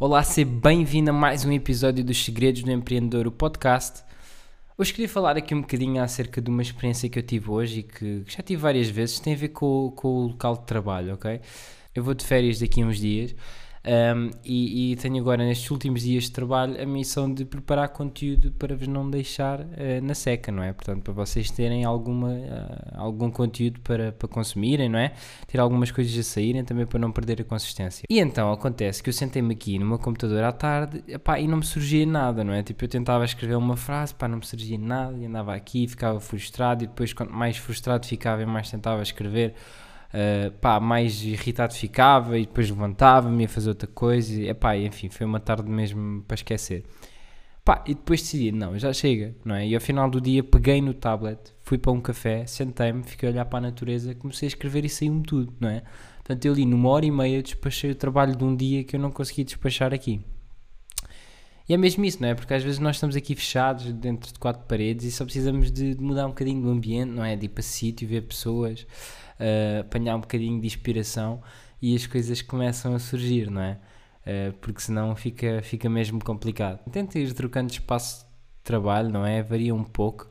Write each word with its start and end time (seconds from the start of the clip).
Olá, 0.00 0.22
seja 0.22 0.48
bem-vindo 0.48 1.10
a 1.10 1.12
mais 1.12 1.44
um 1.44 1.50
episódio 1.50 2.04
dos 2.04 2.24
Segredos 2.24 2.62
do 2.62 2.70
Empreendedor, 2.70 3.26
o 3.26 3.32
podcast. 3.32 4.04
Hoje 4.78 4.92
queria 4.92 5.08
falar 5.08 5.36
aqui 5.36 5.52
um 5.52 5.60
bocadinho 5.60 6.00
acerca 6.00 6.40
de 6.40 6.48
uma 6.48 6.62
experiência 6.62 7.08
que 7.08 7.18
eu 7.18 7.22
tive 7.24 7.50
hoje 7.50 7.80
e 7.80 7.82
que, 7.82 8.20
que 8.20 8.32
já 8.32 8.40
tive 8.40 8.62
várias 8.62 8.88
vezes, 8.88 9.18
tem 9.18 9.34
a 9.34 9.36
ver 9.36 9.48
com, 9.48 9.92
com 9.96 10.08
o 10.08 10.26
local 10.28 10.56
de 10.56 10.66
trabalho, 10.66 11.14
ok? 11.14 11.40
Eu 11.92 12.04
vou 12.04 12.14
de 12.14 12.24
férias 12.24 12.60
daqui 12.60 12.80
a 12.80 12.86
uns 12.86 12.98
dias 12.98 13.34
um, 13.88 14.30
e, 14.44 14.92
e, 14.92 14.96
tenho 14.96 15.16
agora, 15.16 15.42
nestes 15.42 15.70
últimos 15.70 16.02
dias 16.02 16.24
de 16.24 16.32
trabalho, 16.32 16.78
a 16.78 16.84
missão 16.84 17.32
de 17.32 17.46
preparar 17.46 17.88
conteúdo 17.88 18.52
para 18.52 18.76
vos 18.76 18.86
não 18.86 19.08
deixar 19.08 19.60
uh, 19.60 19.66
na 20.02 20.14
seca, 20.14 20.52
não 20.52 20.62
é? 20.62 20.74
Portanto, 20.74 21.02
para 21.02 21.14
vocês 21.14 21.50
terem 21.50 21.86
alguma, 21.86 22.28
uh, 22.28 22.92
algum 22.96 23.30
conteúdo 23.30 23.80
para, 23.80 24.12
para 24.12 24.28
consumirem, 24.28 24.90
não 24.90 24.98
é? 24.98 25.14
Ter 25.46 25.58
algumas 25.58 25.90
coisas 25.90 26.18
a 26.18 26.22
saírem 26.22 26.62
também 26.64 26.84
para 26.84 26.98
não 26.98 27.10
perder 27.10 27.40
a 27.40 27.44
consistência. 27.44 28.04
E 28.10 28.20
então 28.20 28.52
acontece 28.52 29.02
que 29.02 29.08
eu 29.08 29.14
sentei-me 29.14 29.54
aqui 29.54 29.78
no 29.78 29.86
meu 29.86 29.98
computador 29.98 30.44
à 30.44 30.52
tarde 30.52 31.02
epá, 31.08 31.40
e 31.40 31.48
não 31.48 31.56
me 31.56 31.64
surgia 31.64 32.04
nada, 32.04 32.44
não 32.44 32.52
é? 32.52 32.62
Tipo, 32.62 32.84
eu 32.84 32.88
tentava 32.88 33.24
escrever 33.24 33.56
uma 33.56 33.76
frase, 33.76 34.14
pá, 34.14 34.28
não 34.28 34.36
me 34.36 34.44
surgia 34.46 34.76
nada 34.76 35.16
e 35.16 35.24
andava 35.24 35.54
aqui, 35.54 35.88
ficava 35.88 36.20
frustrado 36.20 36.84
e 36.84 36.86
depois, 36.86 37.14
quanto 37.14 37.32
mais 37.32 37.56
frustrado 37.56 38.06
ficava, 38.06 38.44
mais 38.44 38.70
tentava 38.70 39.00
escrever 39.00 39.54
uh, 40.14 40.50
pá, 40.60 40.80
mais 40.80 41.22
irritado 41.22 41.74
ficava 41.74 42.38
e 42.38 42.46
depois 42.46 42.70
levantava-me 42.70 43.44
a 43.44 43.48
fazer 43.48 43.68
outra 43.70 43.88
coisa. 43.88 44.34
E, 44.34 44.48
epá, 44.48 44.76
enfim, 44.76 45.08
foi 45.08 45.26
uma 45.26 45.40
tarde 45.40 45.68
mesmo 45.70 46.22
para 46.22 46.34
esquecer. 46.34 46.84
Pá, 47.64 47.84
e 47.86 47.94
depois 47.94 48.22
decidi, 48.22 48.50
não, 48.50 48.78
já 48.78 48.92
chega, 48.92 49.34
não 49.44 49.54
é? 49.54 49.66
E 49.66 49.74
ao 49.74 49.80
final 49.80 50.08
do 50.08 50.20
dia 50.20 50.42
peguei 50.42 50.80
no 50.80 50.94
tablet, 50.94 51.38
fui 51.62 51.76
para 51.76 51.92
um 51.92 52.00
café, 52.00 52.46
sentei-me, 52.46 53.02
fiquei 53.02 53.28
a 53.28 53.32
olhar 53.32 53.44
para 53.44 53.58
a 53.58 53.62
natureza, 53.62 54.14
comecei 54.14 54.46
a 54.46 54.48
escrever 54.48 54.86
e 54.86 54.88
saiu-me 54.88 55.22
tudo, 55.22 55.52
não 55.60 55.68
é? 55.68 55.82
Portanto, 56.16 56.44
eu 56.46 56.54
li 56.54 56.64
numa 56.64 56.88
hora 56.88 57.04
e 57.04 57.10
meia, 57.10 57.42
despachei 57.42 57.90
o 57.90 57.94
trabalho 57.94 58.34
de 58.34 58.42
um 58.42 58.56
dia 58.56 58.84
que 58.84 58.96
eu 58.96 59.00
não 59.00 59.10
consegui 59.10 59.44
despachar 59.44 59.92
aqui. 59.92 60.24
E 61.68 61.74
é 61.74 61.76
mesmo 61.76 62.04
isso, 62.04 62.22
não 62.22 62.28
é? 62.28 62.34
Porque 62.34 62.54
às 62.54 62.62
vezes 62.62 62.78
nós 62.78 62.96
estamos 62.96 63.14
aqui 63.14 63.34
fechados 63.34 63.92
dentro 63.92 64.32
de 64.32 64.38
quatro 64.38 64.62
paredes 64.66 65.04
e 65.04 65.12
só 65.12 65.24
precisamos 65.24 65.70
de 65.70 65.94
mudar 66.00 66.24
um 66.24 66.30
bocadinho 66.30 66.62
do 66.62 66.70
ambiente, 66.70 67.10
não 67.10 67.22
é? 67.22 67.36
De 67.36 67.44
ir 67.44 67.50
para 67.50 67.62
sítio, 67.62 68.08
ver 68.08 68.22
pessoas, 68.22 68.86
uh, 69.38 69.80
apanhar 69.80 70.16
um 70.16 70.20
bocadinho 70.20 70.58
de 70.58 70.66
inspiração 70.66 71.42
e 71.82 71.94
as 71.94 72.06
coisas 72.06 72.40
começam 72.40 72.94
a 72.94 72.98
surgir, 72.98 73.50
não 73.50 73.60
é? 73.60 73.78
Uh, 74.22 74.52
porque 74.60 74.80
senão 74.80 75.14
fica, 75.14 75.60
fica 75.62 75.90
mesmo 75.90 76.24
complicado. 76.24 76.80
Tenta 76.90 77.18
ir 77.18 77.34
trocando 77.34 77.70
espaço 77.70 78.24
de 78.24 78.62
trabalho, 78.64 79.10
não 79.10 79.26
é? 79.26 79.42
Varia 79.42 79.74
um 79.74 79.84
pouco, 79.84 80.26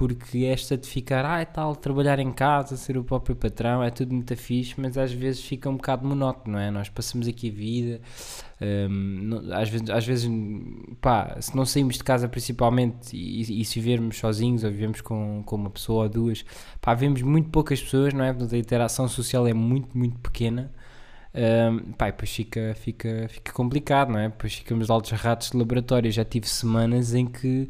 porque 0.00 0.46
esta 0.46 0.78
de 0.78 0.88
ficar, 0.88 1.26
ah, 1.26 1.42
é 1.42 1.44
tal, 1.44 1.76
trabalhar 1.76 2.18
em 2.18 2.32
casa, 2.32 2.74
ser 2.74 2.96
o 2.96 3.04
próprio 3.04 3.36
patrão, 3.36 3.82
é 3.84 3.90
tudo 3.90 4.14
muito 4.14 4.34
fixe, 4.34 4.72
mas 4.78 4.96
às 4.96 5.12
vezes 5.12 5.44
fica 5.44 5.68
um 5.68 5.76
bocado 5.76 6.08
monótono, 6.08 6.54
não 6.54 6.58
é? 6.58 6.70
Nós 6.70 6.88
passamos 6.88 7.28
aqui 7.28 7.50
a 7.50 7.52
vida, 7.52 8.00
um, 8.90 9.52
às, 9.52 9.68
vezes, 9.68 9.90
às 9.90 10.06
vezes, 10.06 10.30
pá, 11.02 11.36
se 11.38 11.54
não 11.54 11.66
saímos 11.66 11.98
de 11.98 12.04
casa 12.04 12.26
principalmente 12.30 13.14
e, 13.14 13.60
e 13.60 13.62
se 13.62 13.78
vivermos 13.78 14.16
sozinhos 14.16 14.64
ou 14.64 14.70
vivemos 14.70 15.02
com, 15.02 15.42
com 15.44 15.56
uma 15.56 15.68
pessoa 15.68 16.04
ou 16.04 16.08
duas, 16.08 16.46
pá, 16.80 16.94
vemos 16.94 17.20
muito 17.20 17.50
poucas 17.50 17.82
pessoas, 17.82 18.14
não 18.14 18.24
é? 18.24 18.32
Portanto, 18.32 18.54
a 18.54 18.58
interação 18.58 19.06
social 19.06 19.46
é 19.46 19.52
muito, 19.52 19.98
muito 19.98 20.18
pequena. 20.20 20.72
Um, 21.34 21.92
pá, 21.92 22.06
depois 22.06 22.30
fica, 22.30 22.74
fica, 22.74 23.26
fica 23.28 23.52
complicado, 23.52 24.12
não 24.12 24.18
é? 24.18 24.30
Depois 24.30 24.54
ficamos 24.54 24.88
altos 24.88 25.10
ratos 25.10 25.50
de 25.50 25.58
laboratório. 25.58 26.10
Já 26.10 26.24
tive 26.24 26.48
semanas 26.48 27.12
em 27.12 27.26
que 27.26 27.68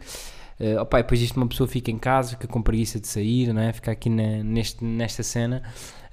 Uh, 0.60 0.78
opa, 0.78 0.98
depois 0.98 1.18
disto 1.18 1.38
uma 1.38 1.48
pessoa 1.48 1.66
fica 1.66 1.90
em 1.90 1.96
casa, 1.96 2.30
fica 2.30 2.46
com 2.46 2.60
preguiça 2.60 3.00
de 3.00 3.08
sair, 3.08 3.50
não 3.52 3.62
é? 3.62 3.72
Fica 3.72 3.90
aqui 3.90 4.10
na, 4.10 4.42
neste, 4.44 4.84
nesta 4.84 5.22
cena, 5.22 5.62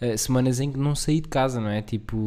uh, 0.01 0.17
semanas 0.17 0.61
em 0.61 0.71
que 0.71 0.79
não 0.79 0.95
saí 0.95 1.19
de 1.19 1.27
casa, 1.27 1.59
não 1.59 1.69
é? 1.69 1.81
Tipo, 1.81 2.17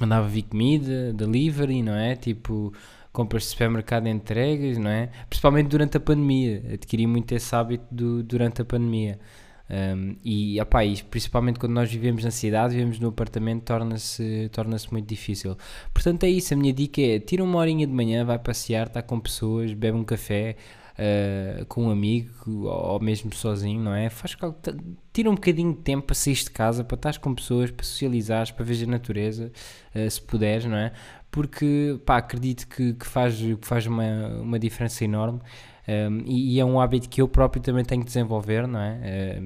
mandava 0.00 0.26
vir 0.26 0.42
comida, 0.42 1.12
delivery, 1.12 1.82
não 1.82 1.94
é? 1.94 2.16
Tipo, 2.16 2.72
compras 3.12 3.44
de 3.44 3.48
supermercado 3.50 4.08
entregas, 4.08 4.76
não 4.76 4.90
é? 4.90 5.10
Principalmente 5.28 5.68
durante 5.68 5.96
a 5.96 6.00
pandemia, 6.00 6.64
adquiri 6.74 7.06
muito 7.06 7.32
esse 7.32 7.54
hábito 7.54 7.86
do, 7.90 8.22
durante 8.24 8.62
a 8.62 8.64
pandemia. 8.64 9.20
Um, 9.70 10.16
e, 10.24 10.60
opa, 10.60 10.84
e 10.84 11.02
principalmente 11.02 11.58
quando 11.58 11.72
nós 11.72 11.90
vivemos 11.90 12.24
na 12.24 12.30
cidade, 12.30 12.74
vivemos 12.74 12.98
no 12.98 13.08
apartamento, 13.08 13.64
torna-se 13.64 14.48
torna 14.50 14.76
muito 14.90 15.06
difícil. 15.06 15.56
Portanto, 15.92 16.24
é 16.24 16.28
isso. 16.30 16.54
A 16.54 16.56
minha 16.56 16.72
dica 16.72 17.00
é: 17.00 17.18
tira 17.18 17.44
uma 17.44 17.58
horinha 17.58 17.86
de 17.86 17.92
manhã, 17.92 18.24
vai 18.24 18.38
passear, 18.38 18.86
está 18.86 19.02
com 19.02 19.20
pessoas, 19.20 19.74
bebe 19.74 19.96
um 19.98 20.04
café, 20.04 20.56
uh, 20.98 21.66
com 21.66 21.84
um 21.86 21.90
amigo 21.90 22.66
ou 22.66 23.00
mesmo 23.00 23.32
sozinho, 23.34 23.80
não 23.80 23.94
é? 23.94 24.08
Faz, 24.08 24.36
tira 25.12 25.30
um 25.30 25.34
bocadinho 25.34 25.72
de 25.72 25.80
tempo 25.80 26.06
para 26.06 26.14
sair 26.14 26.34
de 26.34 26.50
casa, 26.50 26.82
para 26.82 26.94
estar 26.96 27.18
com 27.18 27.34
pessoas, 27.34 27.70
para 27.70 27.84
socializares, 27.84 28.50
para 28.50 28.64
ver 28.64 28.84
a 28.84 28.86
natureza, 28.86 29.52
uh, 29.94 30.10
se 30.10 30.20
puderes, 30.20 30.64
não 30.64 30.76
é? 30.76 30.92
Porque, 31.30 32.00
pá, 32.06 32.16
acredito 32.16 32.66
que, 32.66 32.94
que 32.94 33.06
faz, 33.06 33.36
que 33.36 33.66
faz 33.66 33.86
uma, 33.86 34.28
uma 34.40 34.58
diferença 34.58 35.04
enorme 35.04 35.40
e, 36.26 36.60
é 36.60 36.64
um 36.64 36.80
hábito 36.80 37.08
que 37.08 37.20
eu 37.22 37.28
próprio 37.28 37.62
também 37.62 37.84
tenho 37.84 38.02
que 38.02 38.08
desenvolver, 38.08 38.66
não 38.66 38.80
é? 38.80 39.40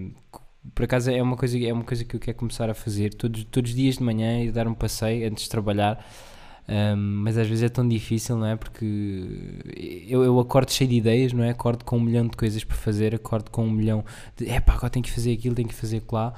Por 0.74 0.84
acaso 0.84 1.10
é 1.10 1.20
uma 1.22 1.36
coisa 1.36 1.58
é 1.58 1.72
uma 1.72 1.84
coisa 1.84 2.04
que 2.04 2.14
eu 2.14 2.20
quero 2.20 2.38
começar 2.38 2.70
a 2.70 2.74
fazer 2.74 3.14
todos 3.14 3.44
todos 3.44 3.70
os 3.70 3.76
dias 3.76 3.96
de 3.96 4.02
manhã 4.04 4.42
e 4.42 4.50
dar 4.50 4.68
um 4.68 4.74
passeio 4.74 5.28
antes 5.28 5.44
de 5.44 5.50
trabalhar 5.50 6.04
um, 6.68 6.96
mas 6.96 7.36
às 7.36 7.46
vezes 7.48 7.64
é 7.64 7.68
tão 7.68 7.86
difícil, 7.86 8.36
não 8.36 8.46
é? 8.46 8.56
Porque 8.56 8.84
eu, 10.08 10.22
eu 10.22 10.38
acordo 10.38 10.70
cheio 10.72 10.88
de 10.88 10.96
ideias, 10.96 11.32
não 11.32 11.42
é? 11.44 11.50
Acordo 11.50 11.84
com 11.84 11.96
um 11.96 12.00
milhão 12.00 12.26
de 12.26 12.36
coisas 12.36 12.62
para 12.64 12.76
fazer, 12.76 13.14
acordo 13.14 13.50
com 13.50 13.64
um 13.64 13.70
milhão 13.70 14.04
de 14.36 14.48
é 14.48 14.60
pá, 14.60 14.74
agora 14.74 14.90
tenho 14.90 15.04
que 15.04 15.10
fazer 15.10 15.32
aquilo, 15.32 15.54
tenho 15.54 15.68
que 15.68 15.74
fazer 15.74 16.02
lá. 16.10 16.32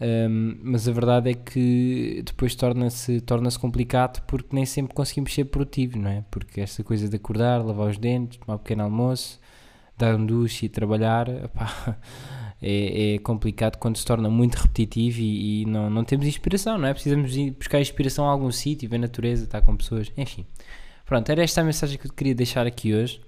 Um, 0.00 0.56
mas 0.62 0.86
a 0.86 0.92
verdade 0.92 1.30
é 1.30 1.34
que 1.34 2.22
depois 2.24 2.54
torna-se 2.54 3.20
torna 3.20 3.50
complicado 3.58 4.22
porque 4.26 4.54
nem 4.54 4.64
sempre 4.64 4.94
conseguimos 4.94 5.34
ser 5.34 5.46
produtivos, 5.46 5.96
não 5.96 6.08
é? 6.08 6.24
Porque 6.30 6.60
esta 6.60 6.84
coisa 6.84 7.08
de 7.08 7.16
acordar, 7.16 7.64
lavar 7.64 7.90
os 7.90 7.98
dentes, 7.98 8.38
tomar 8.38 8.54
um 8.54 8.58
pequeno 8.58 8.84
almoço, 8.84 9.40
dar 9.96 10.14
um 10.14 10.24
duche 10.24 10.66
e 10.66 10.68
trabalhar, 10.68 11.28
é, 12.62 13.14
é, 13.14 13.18
complicado 13.18 13.76
quando 13.78 13.96
se 13.96 14.04
torna 14.04 14.30
muito 14.30 14.54
repetitivo 14.54 15.20
e, 15.20 15.62
e, 15.62 15.66
não, 15.66 15.90
não 15.90 16.04
temos 16.04 16.26
inspiração, 16.26 16.78
não 16.78 16.86
é? 16.86 16.92
Precisamos 16.92 17.36
buscar 17.56 17.80
inspiração 17.80 18.24
a 18.24 18.30
algum 18.30 18.52
sítio, 18.52 18.88
ver 18.88 18.96
a 18.96 19.00
natureza, 19.00 19.44
estar 19.44 19.62
com 19.62 19.76
pessoas, 19.76 20.12
enfim. 20.16 20.46
Pronto, 21.04 21.28
era 21.30 21.42
esta 21.42 21.60
a 21.60 21.64
mensagem 21.64 21.98
que 21.98 22.06
eu 22.06 22.12
queria 22.12 22.34
deixar 22.34 22.66
aqui 22.66 22.94
hoje. 22.94 23.20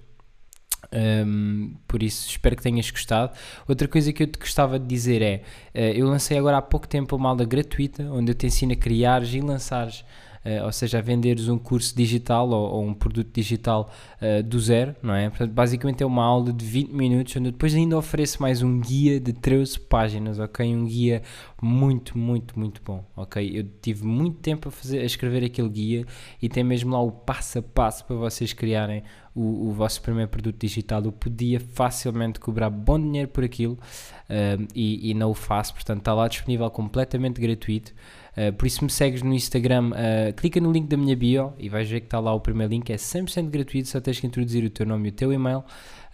Um, 0.93 1.73
por 1.87 2.03
isso 2.03 2.29
espero 2.29 2.55
que 2.55 2.63
tenhas 2.63 2.91
gostado. 2.91 3.31
Outra 3.67 3.87
coisa 3.87 4.11
que 4.11 4.23
eu 4.23 4.27
te 4.27 4.37
gostava 4.37 4.77
de 4.77 4.85
dizer 4.85 5.21
é: 5.21 5.41
uh, 5.73 5.97
eu 5.97 6.07
lancei 6.07 6.37
agora 6.37 6.57
há 6.57 6.61
pouco 6.61 6.87
tempo 6.87 7.15
uma 7.15 7.29
aula 7.29 7.45
gratuita 7.45 8.03
onde 8.11 8.31
eu 8.31 8.35
te 8.35 8.45
ensino 8.45 8.73
a 8.73 8.75
criar 8.75 9.23
e 9.23 9.39
lançares 9.39 10.03
uh, 10.45 10.65
ou 10.65 10.71
seja, 10.71 10.99
a 10.99 11.01
venderes 11.01 11.47
um 11.47 11.57
curso 11.57 11.95
digital 11.95 12.49
ou, 12.49 12.71
ou 12.71 12.85
um 12.85 12.93
produto 12.93 13.29
digital 13.33 13.91
uh, 14.21 14.43
do 14.43 14.59
zero, 14.59 14.95
não 15.01 15.13
é? 15.13 15.29
Portanto, 15.29 15.51
basicamente 15.51 16.03
é 16.03 16.05
uma 16.05 16.23
aula 16.23 16.51
de 16.51 16.65
20 16.65 16.91
minutos, 16.91 17.35
onde 17.35 17.47
eu 17.47 17.51
depois 17.51 17.73
ainda 17.73 17.97
ofereço 17.97 18.41
mais 18.41 18.61
um 18.61 18.79
guia 18.79 19.19
de 19.19 19.33
13 19.33 19.79
páginas, 19.79 20.39
ok? 20.39 20.75
Um 20.75 20.85
guia 20.85 21.21
muito, 21.61 22.17
muito, 22.17 22.57
muito 22.57 22.81
bom, 22.83 23.05
ok? 23.15 23.51
Eu 23.53 23.65
tive 23.81 24.05
muito 24.05 24.39
tempo 24.39 24.69
a, 24.69 24.71
fazer, 24.71 24.99
a 24.99 25.05
escrever 25.05 25.43
aquele 25.43 25.69
guia 25.69 26.05
e 26.41 26.49
tem 26.49 26.63
mesmo 26.63 26.91
lá 26.91 27.01
o 27.01 27.11
passo 27.11 27.59
a 27.59 27.61
passo 27.61 28.05
para 28.05 28.15
vocês 28.15 28.53
criarem 28.53 29.03
o, 29.35 29.69
o 29.69 29.71
vosso 29.71 30.01
primeiro 30.01 30.29
produto 30.29 30.59
digital. 30.59 31.03
Eu 31.03 31.11
podia 31.11 31.59
facilmente 31.59 32.39
cobrar 32.39 32.69
bom 32.69 32.99
dinheiro 32.99 33.29
por 33.29 33.43
aquilo 33.43 33.73
uh, 33.73 34.67
e, 34.75 35.11
e 35.11 35.13
não 35.13 35.31
o 35.31 35.33
faço, 35.33 35.73
portanto, 35.73 35.99
está 35.99 36.13
lá 36.13 36.27
disponível 36.27 36.69
completamente 36.69 37.39
gratuito. 37.39 37.93
Uh, 38.31 38.53
por 38.53 38.65
isso 38.65 38.83
me 38.83 38.89
segues 38.89 39.21
no 39.21 39.33
Instagram, 39.33 39.91
uh, 39.91 40.33
clica 40.35 40.59
no 40.59 40.71
link 40.71 40.87
da 40.87 40.97
minha 40.97 41.15
bio 41.15 41.53
e 41.57 41.67
vais 41.67 41.89
ver 41.89 41.99
que 41.99 42.07
está 42.07 42.19
lá 42.19 42.33
o 42.33 42.39
primeiro 42.39 42.71
link, 42.71 42.89
é 42.89 42.95
100% 42.95 43.49
gratuito, 43.49 43.89
só 43.89 43.99
tens 43.99 44.19
que 44.19 44.27
introduzir 44.27 44.63
o 44.63 44.69
teu 44.69 44.85
nome 44.85 45.09
e 45.09 45.11
o 45.11 45.13
teu 45.13 45.33
e-mail. 45.33 45.63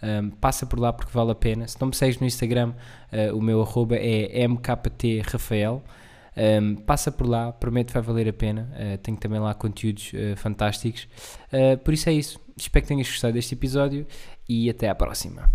Um, 0.00 0.30
passa 0.30 0.64
por 0.64 0.78
lá 0.78 0.92
porque 0.92 1.10
vale 1.12 1.32
a 1.32 1.34
pena. 1.34 1.66
Se 1.66 1.80
não 1.80 1.88
me 1.88 1.94
segues 1.94 2.20
no 2.20 2.26
Instagram, 2.26 2.72
uh, 3.12 3.36
o 3.36 3.42
meu 3.42 3.60
arroba 3.60 3.96
é 3.96 4.46
mktrafael. 4.46 5.82
Um, 6.38 6.76
passa 6.76 7.10
por 7.10 7.26
lá, 7.26 7.52
prometo 7.52 7.88
que 7.88 7.94
vai 7.94 8.02
valer 8.02 8.28
a 8.28 8.32
pena. 8.32 8.70
Uh, 8.74 8.98
tenho 8.98 9.16
também 9.16 9.40
lá 9.40 9.54
conteúdos 9.54 10.12
uh, 10.12 10.36
fantásticos. 10.36 11.08
por 11.84 11.92
isso 11.94 12.08
é 12.08 12.12
isso. 12.12 12.40
Espero 12.56 12.82
que 12.82 12.88
tenhas 12.88 13.08
gostado 13.08 13.34
deste 13.34 13.54
episódio 13.54 14.06
e 14.48 14.70
até 14.70 14.88
à 14.88 14.94
próxima. 14.94 15.50